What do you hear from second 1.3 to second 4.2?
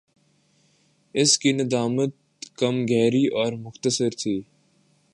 کی ندامت کم گہری اور مختصر